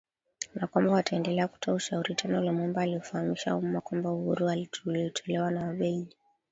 na 0.55 0.67
kwamba 0.67 0.91
wataendelea 0.91 1.47
kutoa 1.47 1.73
ushauri 1.73 2.15
Tano 2.15 2.41
Lumumba 2.41 2.81
aliufahamisha 2.81 3.55
umma 3.55 3.81
kwamba 3.81 4.11
uhuru 4.11 4.49
uliotolewa 4.85 5.51
na 5.51 5.63
Wabeljiji 5.67 6.15